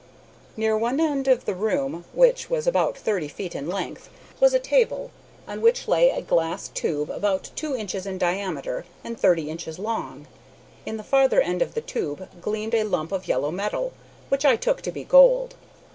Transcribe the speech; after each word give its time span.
Near 0.57 0.75
one 0.75 0.99
end 0.99 1.27
of 1.27 1.45
the 1.45 1.53
room, 1.53 2.05
which 2.11 2.49
was 2.49 2.65
about 2.65 2.97
thirty 2.97 3.27
feet 3.27 3.53
in 3.53 3.67
length, 3.69 4.09
was 4.39 4.51
a 4.51 4.57
table, 4.59 5.11
on 5.47 5.61
which 5.61 5.87
lay 5.87 6.09
a 6.09 6.23
glass 6.23 6.69
tube 6.69 7.11
about 7.11 7.51
two 7.55 7.75
inches 7.75 8.07
in 8.07 8.17
diameter 8.17 8.85
and 9.03 9.19
thirty 9.19 9.47
inches 9.47 9.77
long. 9.77 10.25
In 10.87 10.97
the 10.97 11.03
farther 11.03 11.39
end 11.39 11.61
of 11.61 11.75
the 11.75 11.81
tube 11.81 12.27
gleamed 12.41 12.73
a 12.73 12.83
lump 12.83 13.11
of 13.11 13.27
yellow 13.27 13.51
metal, 13.51 13.93
which 14.29 14.43
I 14.43 14.55
took 14.55 14.81
to 14.81 14.91
be 14.91 15.03
gold. 15.03 15.53